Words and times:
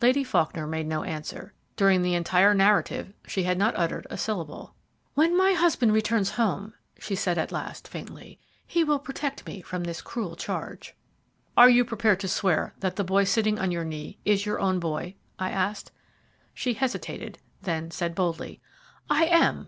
Lady 0.00 0.22
Faulkner 0.22 0.64
made 0.64 0.86
no 0.86 1.02
answer. 1.02 1.52
During 1.74 2.02
the 2.02 2.14
entire 2.14 2.54
narrative 2.54 3.12
she 3.26 3.42
had 3.42 3.58
not 3.58 3.74
uttered 3.76 4.06
a 4.08 4.16
syllable. 4.16 4.76
"When 5.14 5.36
my 5.36 5.54
husband 5.54 5.92
returns 5.92 6.30
home," 6.38 6.74
she 7.00 7.16
said 7.16 7.36
at 7.36 7.50
last, 7.50 7.88
faintly, 7.88 8.38
"he 8.64 8.84
will 8.84 9.00
protect 9.00 9.44
me 9.44 9.62
from 9.62 9.82
this 9.82 10.02
cruel 10.02 10.36
charge." 10.36 10.94
"Are 11.56 11.68
you 11.68 11.84
prepared 11.84 12.20
to 12.20 12.28
swear 12.28 12.74
that 12.78 12.94
the 12.94 13.02
boy 13.02 13.24
sitting 13.24 13.58
on 13.58 13.72
your 13.72 13.84
knee 13.84 14.20
is 14.24 14.46
your 14.46 14.60
own 14.60 14.78
boy?" 14.78 15.16
I 15.36 15.50
asked. 15.50 15.90
She 16.54 16.74
hesitated, 16.74 17.40
then 17.62 17.90
said 17.90 18.14
boldly, 18.14 18.60
"I 19.10 19.24
am." 19.24 19.66